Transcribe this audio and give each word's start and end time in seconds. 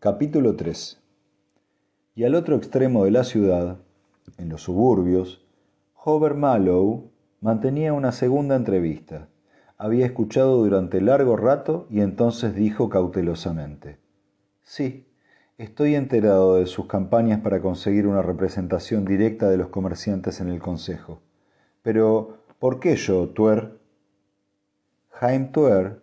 Capítulo 0.00 0.54
3 0.54 1.02
Y 2.14 2.22
al 2.22 2.36
otro 2.36 2.54
extremo 2.54 3.04
de 3.04 3.10
la 3.10 3.24
ciudad, 3.24 3.78
en 4.36 4.48
los 4.48 4.62
suburbios, 4.62 5.44
Hover 6.04 6.34
Mallow 6.34 7.10
mantenía 7.40 7.92
una 7.92 8.12
segunda 8.12 8.54
entrevista. 8.54 9.26
Había 9.76 10.06
escuchado 10.06 10.58
durante 10.58 11.00
largo 11.00 11.36
rato 11.36 11.88
y 11.90 12.00
entonces 12.02 12.54
dijo 12.54 12.88
cautelosamente, 12.88 13.98
Sí, 14.62 15.08
estoy 15.58 15.96
enterado 15.96 16.58
de 16.58 16.66
sus 16.66 16.86
campañas 16.86 17.40
para 17.40 17.60
conseguir 17.60 18.06
una 18.06 18.22
representación 18.22 19.04
directa 19.04 19.50
de 19.50 19.56
los 19.56 19.66
comerciantes 19.66 20.40
en 20.40 20.48
el 20.50 20.60
Consejo. 20.60 21.22
Pero, 21.82 22.44
¿por 22.60 22.78
qué 22.78 22.94
yo, 22.94 23.30
Tuer? 23.30 23.80
Jaime 25.10 25.46
Tuer 25.46 26.02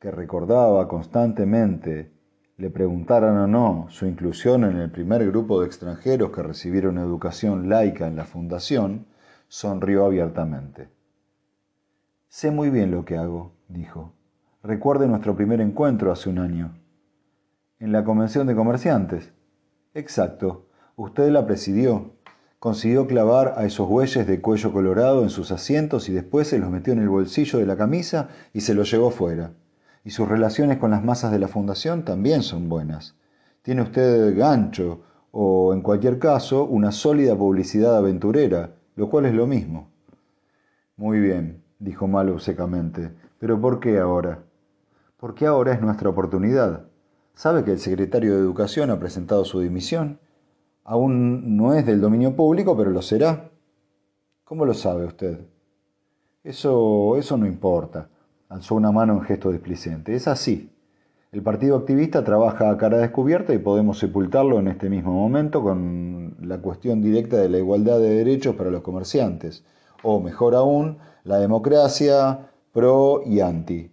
que 0.00 0.10
recordaba 0.10 0.88
constantemente, 0.88 2.15
le 2.58 2.70
preguntaran 2.70 3.36
o 3.36 3.46
no 3.46 3.86
su 3.90 4.06
inclusión 4.06 4.64
en 4.64 4.78
el 4.78 4.90
primer 4.90 5.26
grupo 5.26 5.60
de 5.60 5.66
extranjeros 5.66 6.30
que 6.30 6.42
recibieron 6.42 6.96
educación 6.96 7.68
laica 7.68 8.06
en 8.06 8.16
la 8.16 8.24
fundación, 8.24 9.06
sonrió 9.48 10.06
abiertamente. 10.06 10.88
Sé 12.28 12.50
muy 12.50 12.70
bien 12.70 12.90
lo 12.90 13.04
que 13.04 13.18
hago, 13.18 13.52
dijo. 13.68 14.14
Recuerde 14.62 15.06
nuestro 15.06 15.36
primer 15.36 15.60
encuentro 15.60 16.10
hace 16.10 16.30
un 16.30 16.38
año. 16.38 16.74
En 17.78 17.92
la 17.92 18.04
convención 18.04 18.46
de 18.46 18.56
comerciantes. 18.56 19.32
Exacto. 19.92 20.66
Usted 20.96 21.30
la 21.30 21.46
presidió. 21.46 22.12
Consiguió 22.58 23.06
clavar 23.06 23.54
a 23.58 23.66
esos 23.66 23.86
bueyes 23.86 24.26
de 24.26 24.40
cuello 24.40 24.72
colorado 24.72 25.22
en 25.22 25.30
sus 25.30 25.52
asientos 25.52 26.08
y 26.08 26.12
después 26.12 26.48
se 26.48 26.58
los 26.58 26.70
metió 26.70 26.94
en 26.94 27.00
el 27.00 27.10
bolsillo 27.10 27.58
de 27.58 27.66
la 27.66 27.76
camisa 27.76 28.30
y 28.54 28.62
se 28.62 28.74
los 28.74 28.90
llevó 28.90 29.10
fuera 29.10 29.52
y 30.06 30.10
sus 30.10 30.28
relaciones 30.28 30.78
con 30.78 30.92
las 30.92 31.02
masas 31.02 31.32
de 31.32 31.40
la 31.40 31.48
Fundación 31.48 32.04
también 32.04 32.44
son 32.44 32.68
buenas. 32.68 33.16
Tiene 33.62 33.82
usted 33.82 34.38
gancho 34.38 35.00
o, 35.32 35.74
en 35.74 35.82
cualquier 35.82 36.20
caso, 36.20 36.64
una 36.64 36.92
sólida 36.92 37.36
publicidad 37.36 37.96
aventurera, 37.96 38.76
lo 38.94 39.10
cual 39.10 39.26
es 39.26 39.34
lo 39.34 39.48
mismo. 39.48 39.88
Muy 40.96 41.18
bien, 41.18 41.64
dijo 41.80 42.06
Malo 42.06 42.38
secamente. 42.38 43.16
¿Pero 43.40 43.60
por 43.60 43.80
qué 43.80 43.98
ahora? 43.98 44.44
Porque 45.16 45.44
ahora 45.44 45.72
es 45.72 45.80
nuestra 45.80 46.08
oportunidad. 46.08 46.84
¿Sabe 47.34 47.64
que 47.64 47.72
el 47.72 47.80
secretario 47.80 48.34
de 48.34 48.40
Educación 48.40 48.90
ha 48.90 49.00
presentado 49.00 49.44
su 49.44 49.58
dimisión? 49.58 50.20
Aún 50.84 51.56
no 51.56 51.74
es 51.74 51.84
del 51.84 52.00
dominio 52.00 52.36
público, 52.36 52.76
pero 52.76 52.92
lo 52.92 53.02
será. 53.02 53.50
¿Cómo 54.44 54.66
lo 54.66 54.72
sabe 54.72 55.04
usted? 55.04 55.40
Eso, 56.44 57.16
eso 57.16 57.36
no 57.36 57.44
importa. 57.44 58.08
Alzó 58.48 58.74
una 58.76 58.92
mano 58.92 59.14
en 59.14 59.22
gesto 59.22 59.50
displicente. 59.50 60.14
Es 60.14 60.28
así. 60.28 60.70
El 61.32 61.42
Partido 61.42 61.76
Activista 61.76 62.24
trabaja 62.24 62.70
a 62.70 62.76
cara 62.76 62.98
descubierta 62.98 63.52
y 63.52 63.58
podemos 63.58 63.98
sepultarlo 63.98 64.58
en 64.58 64.68
este 64.68 64.88
mismo 64.88 65.12
momento 65.12 65.62
con 65.62 66.36
la 66.40 66.58
cuestión 66.58 67.02
directa 67.02 67.36
de 67.36 67.48
la 67.48 67.58
igualdad 67.58 67.98
de 67.98 68.08
derechos 68.10 68.54
para 68.54 68.70
los 68.70 68.82
comerciantes. 68.82 69.64
O, 70.02 70.20
mejor 70.20 70.54
aún, 70.54 70.98
la 71.24 71.38
democracia 71.38 72.50
pro 72.72 73.22
y 73.26 73.40
anti. 73.40 73.90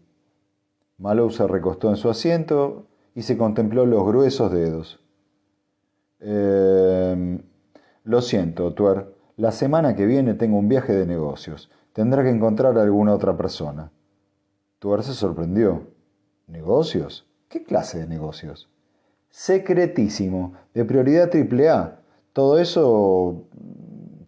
Malou 1.00 1.31
se 1.31 1.48
recostó 1.48 1.90
en 1.90 1.96
su 1.96 2.09
asiento 2.09 2.86
y 3.16 3.24
se 3.24 3.38
contempló 3.38 3.86
los 3.86 4.06
gruesos 4.06 4.52
dedos. 4.52 5.00
Eh, 6.20 7.40
lo 8.04 8.22
siento, 8.22 8.74
Tuer. 8.74 9.14
La 9.38 9.52
semana 9.52 9.96
que 9.96 10.06
viene 10.06 10.36
tengo 10.36 10.58
un 10.58 10.70
viaje 10.70 10.94
de 10.94 11.06
negocios. 11.08 11.72
Tendrá 11.94 12.24
que 12.24 12.30
encontrar 12.30 12.78
a 12.78 12.84
alguna 12.84 13.14
otra 13.14 13.36
persona. 13.36 13.92
Tuer 14.84 15.02
se 15.02 15.14
sorprendió. 15.14 15.88
¿Negocios? 16.45 17.26
¿Qué 17.48 17.64
clase 17.64 18.00
de 18.00 18.06
negocios? 18.06 18.70
Secretísimo, 19.30 20.56
de 20.73 20.84
prioridad 20.84 21.30
triple 21.30 21.70
A. 21.70 22.02
Todo 22.34 22.59
eso... 22.59 23.45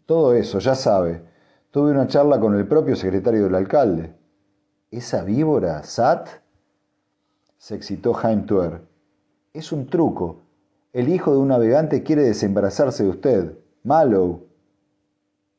Todo 0.06 0.34
eso, 0.34 0.60
ya 0.60 0.74
sabe. 0.74 1.26
Tuve 1.72 1.92
una 1.92 2.08
charla 2.08 2.40
con 2.40 2.56
el 2.56 2.66
propio 2.66 2.96
secretario 2.96 3.44
del 3.44 3.56
alcalde. 3.56 4.16
¿Esa 4.92 5.26
víbora, 5.26 5.84
Sat? 5.84 6.30
Se 7.58 7.76
excitó 7.76 8.14
Jaime 8.14 8.44
Tuer. 8.44 8.82
Es 9.52 9.74
un 9.74 9.88
truco. 9.88 10.44
El 10.94 11.10
hijo 11.10 11.34
de 11.34 11.40
un 11.40 11.50
navegante 11.50 12.02
quiere 12.02 12.22
desembarazarse 12.24 13.04
de 13.04 13.10
usted. 13.10 13.58
Mallow. 13.84 14.46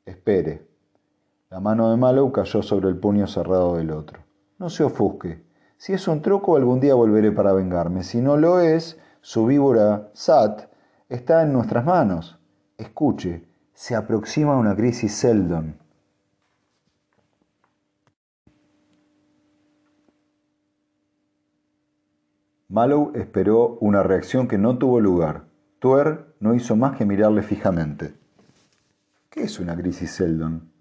Espere. 0.07 0.67
La 1.51 1.61
mano 1.61 1.91
de 1.91 1.99
Mallow 1.99 2.33
cayó 2.33 2.63
sobre 2.63 2.89
el 2.89 2.97
puño 2.97 3.27
cerrado 3.27 3.77
del 3.77 3.91
otro. 3.91 4.26
No 4.59 4.71
se 4.71 4.85
ofusque. 4.85 5.45
Si 5.77 5.93
es 5.93 6.09
un 6.09 6.23
truco, 6.23 6.57
algún 6.57 6.81
día 6.81 6.95
volveré 6.95 7.33
para 7.33 7.53
vengarme. 7.53 8.03
Si 8.03 8.21
no 8.21 8.37
lo 8.37 8.61
es, 8.61 8.99
su 9.21 9.45
víbora 9.45 10.11
Sat 10.15 10.71
está 11.09 11.43
en 11.43 11.53
nuestras 11.53 11.85
manos. 11.85 12.39
Escuche, 12.79 13.47
se 13.75 13.95
aproxima 13.95 14.57
una 14.57 14.75
crisis 14.75 15.15
Seldon. 15.15 15.77
Mallow 22.69 23.13
esperó 23.15 23.79
una 23.81 24.03
reacción 24.03 24.49
que 24.49 24.59
no 24.59 24.79
tuvo 24.79 25.01
lugar. 25.01 25.45
Tuer 25.79 26.35
no 26.41 26.55
hizo 26.55 26.75
más 26.75 26.97
que 26.97 27.05
mirarle 27.05 27.43
fijamente. 27.43 28.15
¿Qué 29.31 29.43
es 29.43 29.61
una 29.61 29.77
crisis 29.77 30.11
Seldon? 30.13 30.73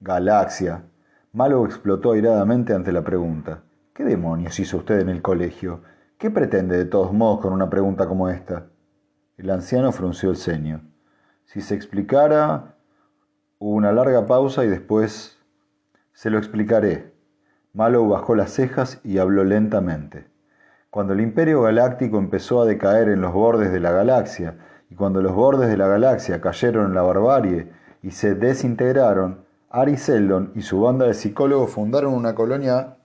Galaxia, 0.00 0.84
Malo 1.32 1.66
explotó 1.66 2.12
airadamente 2.12 2.72
ante 2.72 2.90
la 2.90 3.02
pregunta. 3.02 3.62
¿Qué 3.92 4.02
demonios 4.02 4.58
hizo 4.60 4.78
usted 4.78 5.00
en 5.00 5.10
el 5.10 5.20
colegio? 5.20 5.82
¿Qué 6.16 6.30
pretende 6.30 6.78
de 6.78 6.86
todos 6.86 7.12
modos 7.12 7.40
con 7.40 7.52
una 7.52 7.68
pregunta 7.68 8.06
como 8.06 8.30
esta? 8.30 8.68
El 9.36 9.50
anciano 9.50 9.92
frunció 9.92 10.30
el 10.30 10.36
ceño. 10.36 10.80
Si 11.44 11.60
se 11.60 11.74
explicara... 11.74 12.76
Hubo 13.58 13.74
una 13.74 13.92
larga 13.92 14.24
pausa 14.24 14.64
y 14.64 14.68
después... 14.68 15.38
Se 16.12 16.30
lo 16.30 16.38
explicaré. 16.38 17.12
Malo 17.74 18.08
bajó 18.08 18.34
las 18.34 18.52
cejas 18.52 19.00
y 19.04 19.18
habló 19.18 19.44
lentamente. 19.44 20.28
Cuando 20.88 21.12
el 21.12 21.20
imperio 21.20 21.60
galáctico 21.60 22.18
empezó 22.18 22.62
a 22.62 22.66
decaer 22.66 23.10
en 23.10 23.20
los 23.20 23.34
bordes 23.34 23.70
de 23.70 23.80
la 23.80 23.92
galaxia, 23.92 24.56
y 24.88 24.94
cuando 24.94 25.20
los 25.20 25.34
bordes 25.34 25.68
de 25.68 25.76
la 25.76 25.88
galaxia 25.88 26.40
cayeron 26.40 26.86
en 26.86 26.94
la 26.94 27.02
barbarie 27.02 27.70
y 28.02 28.12
se 28.12 28.34
desintegraron, 28.34 29.46
Ari 29.70 29.98
Seldon 29.98 30.52
y 30.54 30.62
su 30.62 30.80
banda 30.80 31.06
de 31.06 31.14
psicólogos 31.14 31.70
fundaron 31.70 32.14
una 32.14 32.34
colonia, 32.34 32.96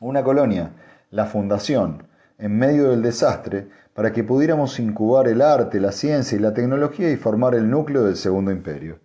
una 0.00 0.24
colonia, 0.24 0.72
la 1.10 1.26
Fundación, 1.26 2.04
en 2.38 2.56
medio 2.56 2.90
del 2.90 3.02
desastre, 3.02 3.68
para 3.92 4.12
que 4.12 4.24
pudiéramos 4.24 4.78
incubar 4.78 5.28
el 5.28 5.42
arte, 5.42 5.80
la 5.80 5.92
ciencia 5.92 6.36
y 6.36 6.40
la 6.40 6.54
tecnología 6.54 7.10
y 7.10 7.16
formar 7.16 7.54
el 7.54 7.68
núcleo 7.68 8.04
del 8.04 8.16
Segundo 8.16 8.50
Imperio. 8.50 9.00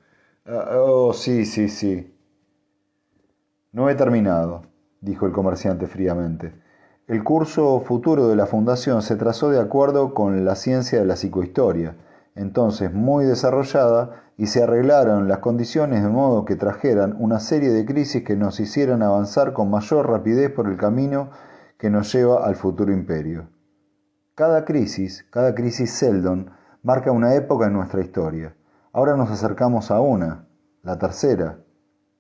Ah, 0.46 0.78
oh, 0.78 1.14
sí, 1.14 1.46
sí, 1.46 1.68
sí. 1.68 2.14
No 3.74 3.90
he 3.90 3.96
terminado, 3.96 4.64
dijo 5.02 5.26
el 5.26 5.32
comerciante 5.34 5.88
fríamente. 5.88 6.54
El 7.08 7.24
curso 7.24 7.82
futuro 7.82 8.30
de 8.30 8.36
la 8.38 8.46
Fundación 8.46 9.02
se 9.02 9.18
trazó 9.18 9.50
de 9.50 9.60
acuerdo 9.60 10.14
con 10.14 10.46
la 10.46 10.56
ciencia 10.56 11.00
de 11.00 11.06
la 11.06 11.18
psicohistoria, 11.18 11.96
entonces 12.36 12.94
muy 12.94 13.26
desarrollada 13.26 14.24
y 14.38 14.48
se 14.48 14.64
arreglaron 14.64 15.28
las 15.28 15.40
condiciones 15.40 16.04
de 16.04 16.10
modo 16.10 16.46
que 16.46 16.56
trajeran 16.56 17.16
una 17.20 17.40
serie 17.40 17.70
de 17.70 17.86
crisis 17.86 18.24
que 18.24 18.36
nos 18.36 18.60
hicieran 18.60 19.04
avanzar 19.04 19.54
con 19.54 19.70
mayor 19.70 20.10
rapidez 20.10 20.52
por 20.52 20.68
el 20.68 20.78
camino 20.78 21.30
que 21.78 21.90
nos 21.90 22.12
lleva 22.14 22.46
al 22.46 22.56
futuro 22.56 22.92
imperio. 22.92 23.48
Cada 24.36 24.66
crisis, 24.66 25.26
cada 25.30 25.54
crisis 25.54 25.92
Seldon, 25.92 26.52
marca 26.84 27.12
una 27.12 27.36
época 27.36 27.68
en 27.68 27.74
nuestra 27.74 28.02
historia. 28.02 28.56
Ahora 28.94 29.16
nos 29.16 29.30
acercamos 29.30 29.92
a 29.92 30.02
una, 30.02 30.48
la 30.84 30.98
tercera. 30.98 31.60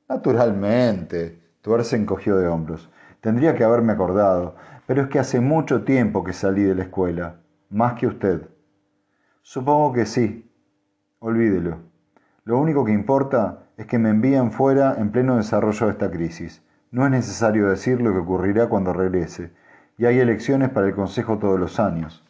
Naturalmente, 0.07 1.41
Tuer 1.61 1.83
se 1.83 1.95
encogió 1.95 2.37
de 2.37 2.47
hombros. 2.47 2.89
Tendría 3.21 3.55
que 3.55 3.63
haberme 3.63 3.93
acordado, 3.93 4.55
pero 4.85 5.03
es 5.03 5.09
que 5.09 5.19
hace 5.19 5.39
mucho 5.39 5.83
tiempo 5.83 6.23
que 6.23 6.33
salí 6.33 6.63
de 6.63 6.75
la 6.75 6.83
escuela, 6.83 7.37
más 7.69 7.93
que 7.93 8.07
usted. 8.07 8.41
Supongo 9.41 9.93
que 9.93 10.05
sí. 10.05 10.49
Olvídelo. 11.19 11.77
Lo 12.43 12.59
único 12.59 12.83
que 12.85 12.91
importa 12.91 13.67
es 13.77 13.85
que 13.85 13.99
me 13.99 14.09
envían 14.09 14.51
fuera 14.51 14.95
en 14.97 15.11
pleno 15.11 15.37
desarrollo 15.37 15.87
de 15.87 15.91
esta 15.91 16.11
crisis. 16.11 16.63
No 16.91 17.05
es 17.05 17.11
necesario 17.11 17.69
decir 17.69 18.01
lo 18.01 18.11
que 18.11 18.19
ocurrirá 18.19 18.67
cuando 18.69 18.93
regrese, 18.93 19.53
y 19.97 20.05
hay 20.05 20.19
elecciones 20.19 20.69
para 20.69 20.87
el 20.87 20.95
Consejo 20.95 21.37
todos 21.37 21.59
los 21.59 21.79
años. 21.79 22.23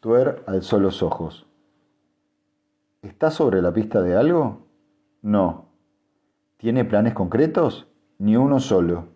Tuer 0.00 0.42
alzó 0.46 0.78
los 0.78 1.02
ojos. 1.02 1.46
¿Está 3.02 3.30
sobre 3.30 3.60
la 3.60 3.72
pista 3.72 4.00
de 4.00 4.16
algo? 4.16 4.66
No. 5.22 5.66
¿Tiene 6.56 6.84
planes 6.84 7.14
concretos? 7.14 7.88
Ni 8.18 8.36
uno 8.36 8.60
solo. 8.60 9.08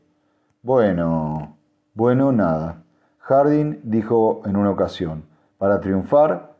Bueno, 0.62 1.56
bueno, 1.94 2.32
nada. 2.32 2.82
Harding 3.18 3.80
dijo 3.84 4.42
en 4.44 4.56
una 4.56 4.70
ocasión, 4.70 5.24
para 5.58 5.80
triunfar 5.80 6.51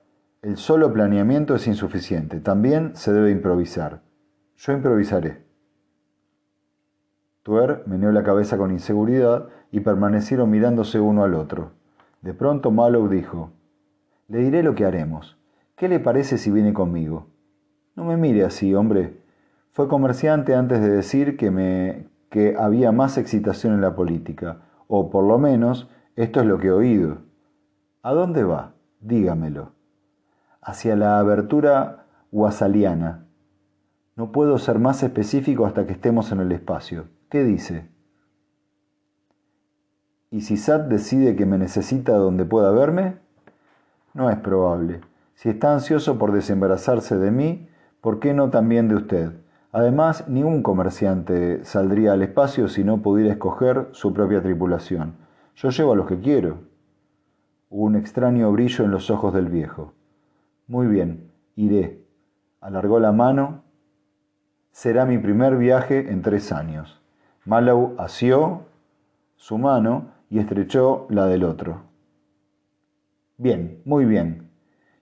el 0.43 0.57
solo 0.57 0.93
planeamiento 0.93 1.55
es 1.55 1.69
insuficiente, 1.69 2.41
también 2.41 2.97
se 2.97 3.13
debe 3.13 3.31
improvisar. 3.31 4.03
Yo 4.57 4.73
improvisaré. 4.73 5.45
Tuer 7.45 7.85
meneó 7.87 8.11
la 8.11 8.25
cabeza 8.25 8.59
con 8.59 8.73
inseguridad 8.73 9.47
y 9.71 9.81
permanecieron 9.81 10.51
mirándose 10.51 10.99
uno 10.99 11.23
al 11.23 11.35
otro. 11.35 11.71
De 12.23 12.35
pronto 12.35 12.73
Mallow 12.73 13.09
dijo, 13.09 13.53
Le 14.27 14.39
diré 14.39 14.65
lo 14.65 14.75
que 14.75 14.85
haremos. 14.85 15.39
¿Qué 15.77 15.89
le 15.89 16.01
parece 16.01 16.39
si 16.39 16.51
viene 16.51 16.73
conmigo? 16.73 17.29
No 17.95 18.05
me 18.05 18.17
mire 18.17 18.45
así, 18.45 18.75
hombre. 18.75 19.21
Fue 19.71 19.87
comerciante 19.87 20.57
antes 20.57 20.81
de 20.81 20.89
decir 20.89 21.37
que, 21.37 21.53
me, 21.53 22.09
que 22.31 22.57
había 22.59 22.91
más 22.91 23.17
excitación 23.17 23.75
en 23.75 23.81
la 23.81 23.95
política, 23.95 24.63
o 24.89 25.09
por 25.09 25.25
lo 25.25 25.39
menos 25.39 25.89
esto 26.17 26.41
es 26.41 26.47
lo 26.47 26.59
que 26.59 26.67
he 26.69 26.73
oído. 26.73 27.19
¿A 28.03 28.13
dónde 28.13 28.43
va? 28.43 28.75
Dígamelo. 29.01 29.82
Hacia 30.63 30.95
la 30.95 31.19
abertura 31.19 32.07
guasaliana. 32.31 33.27
No 34.15 34.31
puedo 34.31 34.59
ser 34.59 34.79
más 34.79 35.03
específico 35.03 35.67
hasta 35.67 35.87
que 35.87 35.93
estemos 35.93 36.31
en 36.31 36.41
el 36.41 36.53
espacio. 36.53 37.09
¿Qué 37.29 37.43
dice? 37.43 37.91
¿Y 40.31 40.43
si 40.43 40.57
Sat 40.57 40.87
decide 40.87 41.35
que 41.35 41.47
me 41.47 41.59
necesita 41.59 42.15
donde 42.15 42.45
pueda 42.45 42.71
verme? 42.71 43.17
No 44.15 44.31
es 44.31 44.39
probable. 44.39 45.01
Si 45.35 45.49
está 45.49 45.73
ansioso 45.73 46.17
por 46.17 46.31
desembarazarse 46.31 47.19
de 47.19 47.31
mí, 47.31 47.69
¿por 48.01 48.21
qué 48.21 48.33
no 48.33 48.51
también 48.51 48.89
de 48.89 48.95
usted? 48.95 49.33
Además, 49.73 50.29
ningún 50.29 50.63
comerciante 50.63 51.65
saldría 51.65 52.13
al 52.13 52.23
espacio 52.23 52.69
si 52.69 52.85
no 52.85 53.03
pudiera 53.03 53.33
escoger 53.33 53.89
su 53.93 54.15
propia 54.15 54.43
tripulación. 54.43 55.17
Yo 55.57 55.71
llevo 55.71 55.93
a 55.93 55.97
los 55.97 56.07
que 56.07 56.21
quiero. 56.21 56.59
Hubo 57.69 57.85
un 57.85 57.97
extraño 57.97 58.53
brillo 58.53 58.85
en 58.85 58.91
los 58.91 59.11
ojos 59.11 59.35
del 59.35 59.49
viejo. 59.49 59.95
Muy 60.73 60.87
bien, 60.87 61.31
iré. 61.55 62.03
Alargó 62.63 62.99
la 62.99 63.13
mano. 63.13 63.63
Será 64.71 65.05
mi 65.05 65.19
primer 65.19 65.59
viaje 65.59 66.11
en 66.11 66.23
tres 66.23 66.51
años. 66.51 66.99
Mallow 67.45 67.95
asió 67.99 68.63
su 69.37 69.59
mano 69.59 70.07
y 70.31 70.39
estrechó 70.39 71.07
la 71.11 71.27
del 71.27 71.45
otro. 71.45 71.83
Bien, 73.37 73.83
muy 73.85 74.07
bien. 74.07 74.49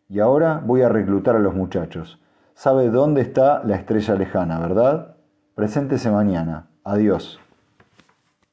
Y 0.09 0.19
ahora 0.19 0.61
voy 0.67 0.83
a 0.83 0.89
reclutar 0.89 1.37
a 1.37 1.39
los 1.39 1.55
muchachos. 1.55 2.21
Sabe 2.55 2.91
dónde 2.91 3.21
está 3.21 3.63
la 3.63 3.77
estrella 3.77 4.17
lejana, 4.17 4.59
¿verdad? 4.59 5.19
Preséntese 5.55 6.11
mañana. 6.11 6.67
Adiós. 6.83 7.39